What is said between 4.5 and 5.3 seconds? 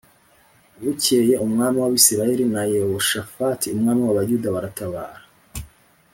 baratabara